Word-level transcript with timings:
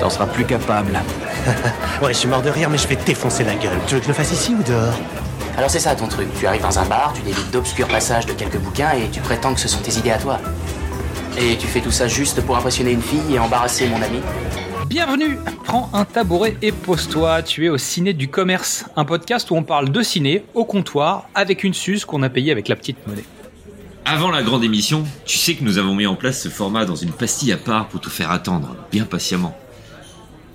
T'en 0.00 0.10
seras 0.10 0.26
plus 0.26 0.44
capable. 0.44 0.98
Ouais, 2.02 2.12
je 2.12 2.18
suis 2.18 2.28
mort 2.28 2.42
de 2.42 2.50
rire, 2.50 2.68
mais 2.68 2.76
je 2.76 2.86
vais 2.88 2.96
te 2.96 3.06
défoncer 3.06 3.42
la 3.42 3.54
gueule. 3.54 3.78
Tu 3.86 3.94
veux 3.94 4.00
que 4.00 4.04
je 4.04 4.10
le 4.10 4.14
fasse 4.14 4.32
ici 4.32 4.54
ou 4.54 4.62
dehors? 4.62 4.92
Alors 5.56 5.70
c'est 5.70 5.78
ça 5.78 5.94
ton 5.94 6.08
truc. 6.08 6.28
Tu 6.38 6.46
arrives 6.46 6.60
dans 6.60 6.78
un 6.78 6.84
bar, 6.84 7.14
tu 7.14 7.22
délites 7.22 7.50
d'obscurs 7.50 7.88
passages 7.88 8.26
de 8.26 8.32
quelques 8.32 8.58
bouquins 8.58 8.90
et 8.90 9.08
tu 9.10 9.20
prétends 9.20 9.54
que 9.54 9.60
ce 9.60 9.68
sont 9.68 9.80
tes 9.80 9.96
idées 9.96 10.10
à 10.10 10.18
toi. 10.18 10.38
Et 11.38 11.56
tu 11.56 11.66
fais 11.66 11.80
tout 11.80 11.90
ça 11.90 12.08
juste 12.08 12.42
pour 12.42 12.56
impressionner 12.56 12.90
une 12.90 13.00
fille 13.00 13.34
et 13.34 13.38
embarrasser 13.38 13.88
mon 13.88 14.02
ami 14.02 14.20
Bienvenue 14.86 15.38
Prends 15.64 15.88
un 15.94 16.04
tabouret 16.04 16.56
et 16.62 16.72
pose-toi, 16.72 17.42
tu 17.42 17.66
es 17.66 17.68
au 17.70 17.78
Ciné 17.78 18.12
du 18.12 18.28
Commerce, 18.28 18.84
un 18.96 19.04
podcast 19.04 19.50
où 19.50 19.56
on 19.56 19.62
parle 19.62 19.90
de 19.90 20.02
ciné 20.02 20.44
au 20.54 20.64
comptoir 20.64 21.28
avec 21.34 21.64
une 21.64 21.74
suce 21.74 22.04
qu'on 22.04 22.22
a 22.22 22.28
payée 22.28 22.52
avec 22.52 22.68
la 22.68 22.76
petite 22.76 23.06
monnaie. 23.06 23.24
Avant 24.04 24.30
la 24.30 24.42
grande 24.42 24.62
émission, 24.62 25.04
tu 25.24 25.38
sais 25.38 25.54
que 25.54 25.64
nous 25.64 25.78
avons 25.78 25.94
mis 25.94 26.06
en 26.06 26.14
place 26.14 26.40
ce 26.40 26.48
format 26.48 26.84
dans 26.84 26.94
une 26.94 27.10
pastille 27.10 27.52
à 27.52 27.56
part 27.56 27.88
pour 27.88 28.00
te 28.00 28.08
faire 28.08 28.30
attendre, 28.30 28.76
bien 28.92 29.04
patiemment. 29.04 29.56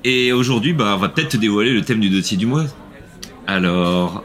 Et 0.04 0.32
aujourd'hui, 0.32 0.74
bah, 0.74 0.94
on 0.96 1.00
va 1.00 1.10
peut-être 1.10 1.30
te 1.30 1.38
dévoiler 1.38 1.72
le 1.74 1.84
thème 1.84 2.00
du 2.00 2.10
dossier 2.10 2.38
du 2.38 2.46
mois. 2.46 2.66
Alors, 3.48 4.24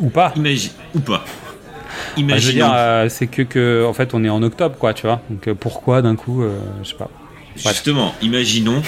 Ou 0.00 0.08
pas 0.10 0.32
imagine 0.36 0.70
ou 0.94 1.00
pas. 1.00 1.24
Bah, 1.24 1.32
Je 2.16 2.20
veux 2.20 2.22
Imaginons. 2.22 2.66
dire, 2.66 2.72
euh, 2.74 3.08
c'est 3.08 3.26
que, 3.26 3.42
que, 3.42 3.84
en 3.86 3.92
fait, 3.92 4.14
on 4.14 4.24
est 4.24 4.28
en 4.28 4.42
octobre, 4.42 4.76
quoi, 4.78 4.94
tu 4.94 5.02
vois. 5.06 5.20
Donc 5.28 5.48
euh, 5.48 5.54
pourquoi 5.54 6.00
d'un 6.02 6.16
coup, 6.16 6.42
euh, 6.42 6.58
je 6.82 6.88
sais 6.90 6.94
pas. 6.96 7.10
Justement, 7.56 8.14
imaginons. 8.22 8.82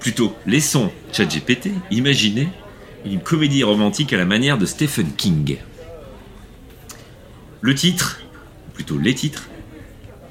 Plutôt, 0.00 0.34
laissons 0.46 0.90
ChatGPT 1.12 1.70
imaginer 1.92 2.48
une 3.06 3.20
comédie 3.20 3.62
romantique 3.62 4.12
à 4.12 4.16
la 4.16 4.24
manière 4.24 4.58
de 4.58 4.66
Stephen 4.66 5.06
King. 5.16 5.58
Le 7.60 7.74
titre, 7.74 8.20
ou 8.68 8.72
plutôt 8.74 8.98
les 8.98 9.14
titres, 9.14 9.48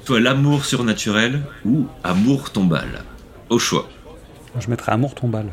soit 0.04 0.20
L'amour 0.20 0.66
surnaturel 0.66 1.40
ou 1.64 1.86
Amour 2.04 2.50
tombal. 2.50 3.02
Au 3.48 3.58
choix, 3.58 3.88
Je 4.58 4.68
mettrais 4.68 4.92
amour 4.92 5.14
tombal. 5.14 5.46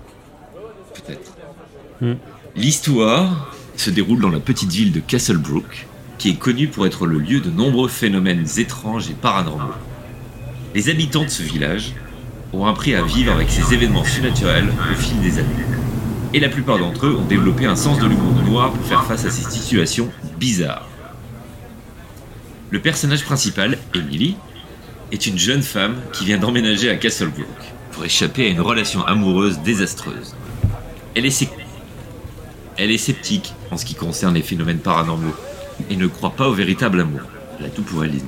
peut-être. 0.93 1.33
Hmm. 2.01 2.15
L'histoire 2.55 3.53
se 3.75 3.89
déroule 3.89 4.19
dans 4.19 4.29
la 4.29 4.39
petite 4.39 4.71
ville 4.71 4.91
de 4.91 4.99
Castlebrook, 4.99 5.87
qui 6.17 6.29
est 6.31 6.35
connue 6.35 6.67
pour 6.67 6.85
être 6.85 7.05
le 7.05 7.17
lieu 7.17 7.39
de 7.39 7.49
nombreux 7.49 7.87
phénomènes 7.87 8.45
étranges 8.57 9.09
et 9.09 9.13
paranormaux. 9.13 9.73
Les 10.75 10.89
habitants 10.89 11.23
de 11.23 11.29
ce 11.29 11.43
village 11.43 11.93
ont 12.51 12.65
appris 12.65 12.95
à 12.95 13.03
vivre 13.03 13.31
avec 13.31 13.49
ces 13.49 13.73
événements 13.73 14.03
surnaturels 14.03 14.69
au 14.91 14.95
fil 14.95 15.19
des 15.21 15.39
années. 15.39 15.47
Et 16.33 16.39
la 16.39 16.49
plupart 16.49 16.77
d'entre 16.77 17.07
eux 17.07 17.17
ont 17.17 17.25
développé 17.25 17.65
un 17.65 17.75
sens 17.75 17.99
de 17.99 18.05
l'humour 18.05 18.33
noir 18.43 18.71
pour 18.71 18.85
faire 18.85 19.05
face 19.05 19.25
à 19.25 19.31
ces 19.31 19.49
situations 19.49 20.09
bizarres. 20.37 20.87
Le 22.69 22.79
personnage 22.79 23.23
principal, 23.23 23.77
Emily, 23.95 24.35
est 25.11 25.25
une 25.25 25.39
jeune 25.39 25.63
femme 25.63 25.95
qui 26.13 26.25
vient 26.25 26.37
d'emménager 26.37 26.89
à 26.89 26.95
Castlebrook 26.97 27.47
pour 27.99 28.05
échapper 28.05 28.45
à 28.45 28.47
une 28.47 28.61
relation 28.61 29.03
amoureuse 29.05 29.59
désastreuse. 29.59 30.33
Elle 31.15 31.25
est, 31.25 31.31
sec- 31.37 31.49
Elle 32.77 32.91
est 32.91 32.97
sceptique 32.97 33.53
en 33.71 33.77
ce 33.77 33.83
qui 33.83 33.93
concerne 33.93 34.35
les 34.35 34.41
phénomènes 34.41 34.77
paranormaux 34.77 35.33
et 35.89 35.97
ne 35.97 36.07
croit 36.07 36.29
pas 36.29 36.47
au 36.47 36.53
véritable 36.53 37.01
amour. 37.01 37.19
Elle 37.59 37.65
a 37.65 37.69
tout 37.69 37.81
pour 37.81 38.01
Disney. 38.03 38.21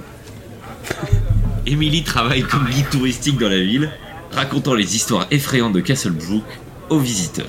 Emily 1.66 2.04
travaille 2.04 2.42
comme 2.44 2.66
guide 2.68 2.90
touristique 2.90 3.38
dans 3.38 3.48
la 3.48 3.62
ville, 3.62 3.90
racontant 4.34 4.74
les 4.74 4.94
histoires 4.98 5.26
effrayantes 5.32 5.72
de 5.72 5.80
Castlebrook 5.80 6.44
aux 6.90 7.00
visiteurs. 7.00 7.48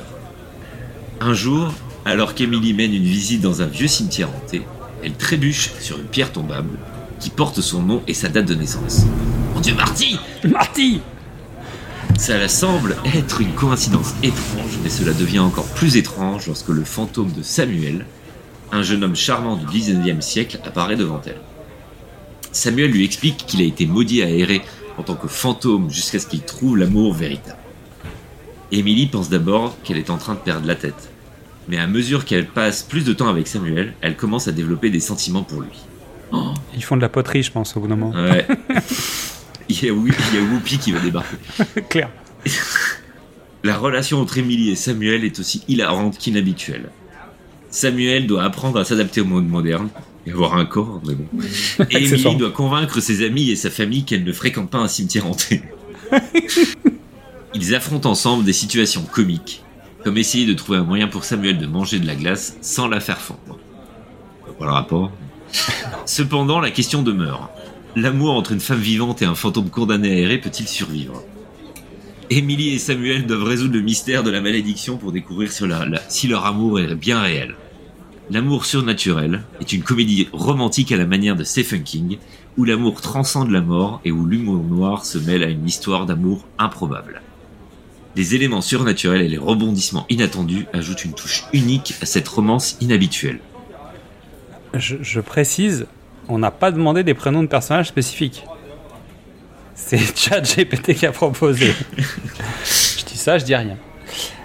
Un 1.21 1.35
jour, 1.35 1.75
alors 2.05 2.37
qu'Emily 2.37 2.73
mène 2.73 2.95
une 2.95 3.03
visite 3.03 3.41
dans 3.41 3.63
un 3.63 3.67
vieux 3.67 3.89
cimetière 3.89 4.29
hanté, 4.29 4.63
elle 5.03 5.15
trébuche 5.15 5.73
sur 5.81 5.99
une 5.99 6.05
pierre 6.05 6.31
tombable 6.31 6.79
qui 7.19 7.31
porte 7.31 7.61
son 7.61 7.83
nom 7.83 8.01
et 8.07 8.15
sa 8.15 8.29
date 8.29 8.47
de 8.47 8.55
naissance. 8.55 9.07
Mon 9.57 9.61
Dieu, 9.61 9.75
Marty 9.75 10.21
Marty 10.45 11.01
Ça 12.19 12.49
semble 12.49 12.97
être 13.15 13.41
une 13.41 13.53
coïncidence 13.53 14.15
étrange, 14.23 14.79
mais 14.83 14.89
cela 14.89 15.13
devient 15.13 15.41
encore 15.41 15.67
plus 15.67 15.97
étrange 15.97 16.47
lorsque 16.47 16.69
le 16.69 16.85
fantôme 16.85 17.33
de 17.33 17.43
Samuel, 17.43 18.07
un 18.71 18.83
jeune 18.83 19.05
homme 19.05 19.17
charmant 19.17 19.57
du 19.57 19.67
19e 19.67 20.21
siècle, 20.21 20.59
apparaît 20.65 20.97
devant 20.97 21.21
elle. 21.27 21.41
Samuel 22.53 22.91
lui 22.91 23.05
explique 23.05 23.45
qu'il 23.47 23.61
a 23.61 23.65
été 23.65 23.87
maudit 23.87 24.23
à 24.23 24.31
errer 24.31 24.63
en 24.99 25.03
tant 25.03 25.15
que 25.15 25.29
fantôme 25.29 25.91
jusqu'à 25.91 26.19
ce 26.19 26.27
qu'il 26.27 26.43
trouve 26.43 26.77
l'amour 26.77 27.15
véritable. 27.15 27.59
Emily 28.71 29.07
pense 29.07 29.29
d'abord 29.29 29.77
qu'elle 29.83 29.99
est 29.99 30.11
en 30.11 30.19
train 30.19 30.35
de 30.35 30.41
perdre 30.41 30.67
la 30.67 30.75
tête. 30.75 31.11
Mais 31.69 31.79
à 31.79 31.87
mesure 31.87 32.25
qu'elle 32.25 32.47
passe 32.47 32.83
plus 32.83 33.05
de 33.05 33.13
temps 33.13 33.29
avec 33.29 33.47
Samuel, 33.47 33.95
elle 34.01 34.17
commence 34.17 34.49
à 34.49 34.53
développer 34.53 34.91
des 34.91 35.01
sentiments 35.01 35.43
pour 35.43 35.61
lui. 35.61 35.79
Ils 36.75 36.83
font 36.83 36.97
de 36.97 37.03
la 37.03 37.09
poterie, 37.09 37.43
je 37.43 37.53
pense, 37.53 37.77
au 37.77 37.81
bout 37.81 37.89
d'un 37.89 37.97
moment. 37.97 38.15
Ouais. 38.15 38.47
il, 39.73 39.85
y 39.87 39.91
a, 39.91 39.93
Whoo- 39.93 40.09
il 40.09 40.35
y 40.37 40.39
a 40.39 40.43
Whoopi 40.43 40.79
qui 40.79 40.93
va 40.93 41.01
débarquer. 41.01 41.37
Claire. 41.89 42.11
La 43.65 43.77
relation 43.77 44.21
entre 44.21 44.39
Emily 44.39 44.71
et 44.71 44.77
Samuel 44.77 45.25
est 45.25 45.39
aussi 45.39 45.63
hilarante 45.69 46.19
qu'inhabituelle. 46.19 46.91
Samuel 47.71 48.27
doit 48.27 48.43
apprendre 48.45 48.79
à 48.81 48.85
s'adapter 48.85 49.21
au 49.21 49.25
monde 49.25 49.49
moderne 49.49 49.89
et 50.27 50.33
avoir 50.33 50.57
un 50.57 50.65
corps, 50.65 51.01
mais 51.07 51.15
bon. 51.15 51.27
Et 51.91 51.97
Emily 52.05 52.37
doit 52.37 52.51
convaincre 52.51 53.01
ses 53.01 53.25
amis 53.25 53.51
et 53.51 53.57
sa 53.57 53.71
famille 53.71 54.05
qu'elle 54.05 54.25
ne 54.25 54.33
fréquente 54.33 54.69
pas 54.71 54.79
un 54.79 54.89
cimetière 54.89 55.27
hanté. 55.27 55.63
Ils 57.55 57.75
affrontent 57.75 58.11
ensemble 58.11 58.45
des 58.45 58.53
situations 58.53 59.03
comiques, 59.03 59.63
comme 60.05 60.17
essayer 60.19 60.47
de 60.47 60.55
trouver 60.55 60.79
un 60.79 60.85
moyen 60.85 61.07
pour 61.09 61.25
Samuel 61.25 61.59
de 61.59 61.67
manger 61.67 61.99
de 61.99 62.07
la 62.07 62.15
glace 62.15 62.57
sans 62.63 62.89
la 62.89 63.01
faire 63.01 63.21
fondre. 63.21 63.59
Pas 64.59 64.65
le 64.67 64.71
rapport. 64.73 65.13
Cependant, 66.07 66.61
la 66.61 66.71
question 66.71 67.03
demeure. 67.03 67.51
L'amour 67.95 68.35
entre 68.35 68.53
une 68.53 68.61
femme 68.61 68.81
vivante 68.81 69.21
et 69.21 69.27
un 69.27 69.35
fantôme 69.35 69.69
condamné 69.69 70.11
à 70.11 70.17
errer 70.17 70.39
peut-il 70.39 70.67
survivre? 70.67 71.23
Émilie 72.31 72.75
et 72.75 72.79
Samuel 72.79 73.27
doivent 73.27 73.45
résoudre 73.45 73.75
le 73.75 73.83
mystère 73.83 74.23
de 74.23 74.31
la 74.31 74.41
malédiction 74.41 74.97
pour 74.97 75.13
découvrir 75.13 75.53
si 75.53 75.65
si 76.09 76.29
leur 76.29 76.47
amour 76.47 76.81
est 76.81 76.95
bien 76.95 77.21
réel. 77.21 77.55
L'amour 78.31 78.65
surnaturel 78.65 79.43
est 79.61 79.75
une 79.75 79.83
comédie 79.83 80.29
romantique 80.33 80.91
à 80.91 80.97
la 80.97 81.05
manière 81.05 81.37
de 81.37 81.45
Stephen 81.45 81.83
King, 81.83 82.17
où 82.57 82.65
l'amour 82.65 83.03
transcende 83.03 83.51
la 83.51 83.61
mort 83.61 84.01
et 84.07 84.13
où 84.13 84.25
l'humour 84.25 84.65
noir 84.65 85.05
se 85.05 85.19
mêle 85.19 85.45
à 85.45 85.49
une 85.49 85.67
histoire 85.67 86.07
d'amour 86.07 86.47
improbable. 86.59 87.21
Les 88.17 88.35
éléments 88.35 88.63
surnaturels 88.63 89.23
et 89.23 89.29
les 89.29 89.37
rebondissements 89.37 90.07
inattendus 90.09 90.65
ajoutent 90.73 91.05
une 91.05 91.15
touche 91.15 91.45
unique 91.53 91.95
à 92.01 92.07
cette 92.07 92.29
romance 92.29 92.79
inhabituelle. 92.81 93.41
Je 94.75 95.21
précise, 95.21 95.87
on 96.29 96.39
n'a 96.39 96.51
pas 96.51 96.71
demandé 96.71 97.03
des 97.05 97.15
prénoms 97.15 97.43
de 97.43 97.49
personnages 97.49 97.89
spécifiques. 97.89 98.45
C'est 99.75 99.99
ChatGPT 100.17 100.95
qui 100.95 101.07
a 101.07 101.13
proposé. 101.13 101.73
je 101.97 103.05
dis 103.05 103.17
ça, 103.17 103.39
je 103.39 103.45
dis 103.45 103.55
rien. 103.55 103.77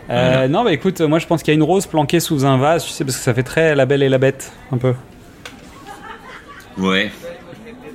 Euh, 0.09 0.47
Non, 0.47 0.63
bah 0.63 0.71
écoute, 0.71 1.01
moi 1.01 1.19
je 1.19 1.27
pense 1.27 1.43
qu'il 1.43 1.53
y 1.53 1.55
a 1.55 1.59
une 1.59 1.63
rose 1.63 1.85
planquée 1.85 2.19
sous 2.19 2.45
un 2.45 2.57
vase, 2.57 2.85
tu 2.85 2.91
sais, 2.91 3.03
parce 3.03 3.17
que 3.17 3.23
ça 3.23 3.33
fait 3.33 3.43
très 3.43 3.75
la 3.75 3.85
belle 3.85 4.03
et 4.03 4.09
la 4.09 4.17
bête, 4.17 4.51
un 4.71 4.77
peu. 4.77 4.93
Ouais, 6.77 7.11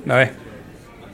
Bah 0.05 0.15
ouais. 0.17 0.33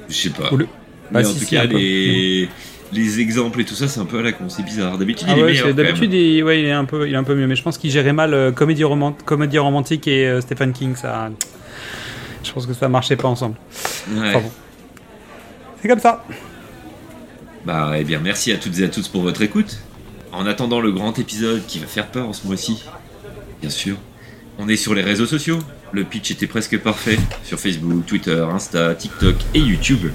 je 0.09 0.13
sais 0.15 0.29
pas. 0.31 0.49
Mais 0.51 0.65
Bah, 1.11 1.19
en 1.21 1.23
si, 1.23 1.39
tout 1.39 1.45
si, 1.45 1.55
cas, 1.55 1.63
les... 1.65 2.49
les 2.91 3.19
exemples 3.19 3.61
et 3.61 3.65
tout 3.65 3.75
ça, 3.75 3.87
c'est 3.87 3.99
un 3.99 4.05
peu 4.05 4.19
à 4.19 4.23
la 4.23 4.31
con, 4.31 4.49
c'est 4.49 4.63
bizarre. 4.63 4.97
D'habitude, 4.97 5.27
Ah 5.29 5.33
il 5.35 5.39
est 5.39 5.43
ouais, 5.43 5.51
meilleur. 5.53 5.73
d'habitude, 5.73 6.11
il, 6.13 6.43
ouais, 6.43 6.59
il 6.61 6.65
est 6.65 6.71
un 6.71 6.85
peu, 6.85 7.07
il 7.07 7.13
est 7.13 7.17
un 7.17 7.23
peu 7.23 7.35
mieux, 7.35 7.47
mais 7.47 7.55
je 7.55 7.61
pense 7.63 7.77
qu'il 7.77 7.91
gérait 7.91 8.13
mal 8.13 8.33
euh, 8.33 8.51
comédie, 8.51 8.83
romant- 8.83 9.15
comédie 9.25 9.59
romantique 9.59 10.07
et 10.07 10.27
euh, 10.27 10.41
Stephen 10.41 10.73
King, 10.73 10.95
ça. 10.95 11.29
Je 12.43 12.51
pense 12.51 12.65
que 12.65 12.73
ça 12.73 12.87
marchait 12.89 13.15
pas 13.15 13.27
ensemble. 13.27 13.55
Ouais. 14.11 14.29
Enfin 14.29 14.39
bon. 14.39 14.51
C'est 15.81 15.87
comme 15.87 15.99
ça. 15.99 16.25
Bah, 17.65 17.93
eh 17.97 18.03
bien, 18.03 18.19
merci 18.19 18.51
à 18.51 18.57
toutes 18.57 18.79
et 18.79 18.83
à 18.83 18.87
tous 18.87 19.07
pour 19.07 19.21
votre 19.21 19.41
écoute. 19.41 19.79
En 20.31 20.45
attendant 20.45 20.79
le 20.79 20.91
grand 20.91 21.17
épisode 21.19 21.65
qui 21.67 21.79
va 21.79 21.87
faire 21.87 22.07
peur 22.07 22.27
en 22.27 22.33
ce 22.33 22.45
mois-ci, 22.45 22.83
bien 23.61 23.69
sûr, 23.69 23.97
on 24.57 24.67
est 24.67 24.75
sur 24.75 24.93
les 24.93 25.01
réseaux 25.01 25.25
sociaux. 25.25 25.59
Le 25.91 26.03
pitch 26.03 26.31
était 26.31 26.47
presque 26.47 26.77
parfait 26.79 27.17
sur 27.43 27.59
Facebook, 27.59 28.05
Twitter, 28.05 28.45
Insta, 28.51 28.93
TikTok 28.93 29.35
et 29.53 29.59
YouTube. 29.59 30.11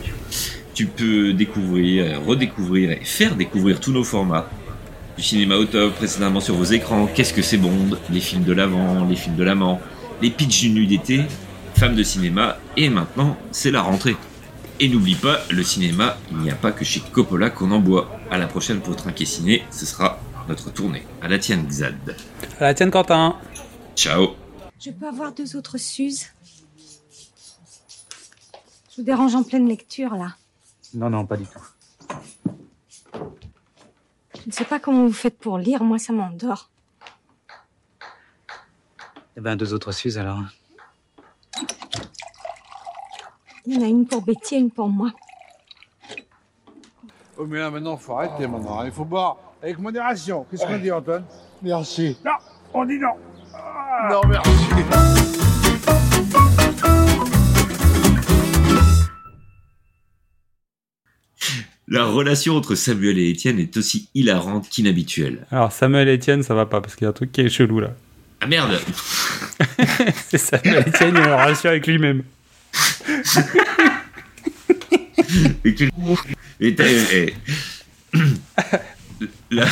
Tu 0.73 0.87
peux 0.87 1.33
découvrir, 1.33 2.21
redécouvrir 2.25 2.93
et 2.93 3.01
faire 3.05 3.35
découvrir 3.35 3.81
tous 3.81 3.93
nos 3.93 4.05
formats. 4.05 4.49
Du 5.17 5.23
cinéma 5.23 5.57
au 5.57 5.65
top 5.65 5.95
précédemment 5.95 6.41
sur 6.41 6.55
vos 6.55 6.65
écrans, 6.65 7.09
Qu'est-ce 7.13 7.33
que 7.33 7.43
c'est 7.43 7.57
Bond, 7.57 7.97
les 8.11 8.21
films 8.21 8.45
de 8.45 8.53
l'avant, 8.53 9.05
les 9.05 9.17
films 9.17 9.37
de 9.37 9.45
l'amant, 9.45 9.81
les 10.21 10.31
pitchs 10.31 10.63
d'une 10.63 10.75
nuit 10.75 10.87
d'été, 11.75 11.81
femmes 11.81 11.95
de 11.95 12.03
cinéma, 12.03 12.57
et 12.77 12.89
maintenant, 12.89 13.37
c'est 13.53 13.71
la 13.71 13.83
rentrée. 13.83 14.17
Et 14.81 14.89
n'oublie 14.89 15.15
pas, 15.15 15.39
le 15.51 15.63
cinéma, 15.63 16.17
il 16.31 16.39
n'y 16.39 16.51
a 16.51 16.55
pas 16.55 16.73
que 16.73 16.85
chez 16.85 17.01
Coppola 17.01 17.51
qu'on 17.51 17.71
en 17.71 17.79
boit. 17.79 18.11
À 18.31 18.39
la 18.39 18.47
prochaine 18.47 18.81
pour 18.81 18.97
Trinquer 18.97 19.25
Ciné, 19.25 19.65
ce 19.71 19.87
sera 19.87 20.19
notre 20.49 20.73
tournée. 20.73 21.07
À 21.23 21.29
la 21.29 21.39
tienne, 21.39 21.67
Xad. 21.67 22.17
À 22.59 22.65
la 22.65 22.75
tienne, 22.75 22.91
Quentin. 22.91 23.37
Ciao. 23.95 24.31
Je 24.81 24.91
peux 24.91 25.07
avoir 25.07 25.33
deux 25.33 25.57
autres 25.57 25.79
Suzes 25.79 26.27
Je 28.91 28.97
vous 28.99 29.03
dérange 29.05 29.35
en 29.35 29.45
pleine 29.45 29.69
lecture, 29.69 30.15
là. 30.15 30.37
Non, 30.93 31.11
non, 31.11 31.27
pas 31.27 31.37
du 31.37 31.45
tout. 31.45 31.61
Je 34.35 34.49
ne 34.49 34.53
sais 34.53 34.65
pas 34.65 34.79
comment 34.79 35.07
vous 35.07 35.13
faites 35.13 35.39
pour 35.39 35.57
lire, 35.59 35.83
moi 35.83 35.99
ça 35.99 36.13
m'endort. 36.13 36.71
Eh 39.37 39.41
ben, 39.41 39.57
deux 39.57 39.73
autres 39.73 39.93
Suzes 39.93 40.19
alors. 40.19 40.43
Il 43.67 43.75
y 43.75 43.79
en 43.79 43.83
a 43.83 43.87
une 43.89 44.07
pour 44.07 44.23
Betty 44.23 44.57
et 44.57 44.59
une 44.59 44.71
pour 44.71 44.89
moi. 44.89 45.11
Oh, 47.37 47.47
mais 47.47 47.59
là, 47.59 47.71
maintenant, 47.71 47.97
faut 47.97 48.13
arrêter, 48.17 48.47
maintenant. 48.47 48.81
hein. 48.81 48.87
Il 48.87 48.93
faut 48.93 49.05
boire 49.05 49.37
avec 49.63 49.79
modération. 49.79 50.47
Qu'est-ce 50.51 50.67
qu'on 50.67 50.79
dit, 50.79 50.93
Antoine? 50.93 51.25
Merci. 51.63 52.17
Non, 52.25 52.33
on 52.75 52.85
dit 52.85 52.99
non. 52.99 53.15
Non, 54.11 54.21
merci. 54.29 54.51
La 61.87 62.05
relation 62.07 62.57
entre 62.57 62.75
Samuel 62.75 63.19
et 63.19 63.29
Étienne 63.29 63.59
est 63.59 63.77
aussi 63.77 64.09
hilarante 64.15 64.69
qu'inhabituelle. 64.71 65.47
Alors, 65.51 65.71
Samuel 65.71 66.09
et 66.09 66.15
Etienne, 66.15 66.43
ça 66.43 66.55
va 66.55 66.65
pas 66.67 66.81
parce 66.81 66.95
qu'il 66.97 67.05
y 67.05 67.07
a 67.07 67.11
un 67.11 67.13
truc 67.15 67.31
qui 67.31 67.43
est 67.43 67.49
chelou 67.51 67.81
là. 67.81 67.91
Ah 68.41 68.47
merde 68.47 68.79
C'est 70.29 70.39
Samuel 70.39 70.85
Etienne, 70.89 71.15
il 71.15 71.21
a 71.21 71.25
une 71.27 71.33
relation 71.43 71.71
avec 71.71 71.87
lui-même. 71.87 72.23
Et 75.65 75.75
tu- 75.75 75.91
et 76.61 76.75
t'as-. 76.75 76.85
La- 79.51 79.67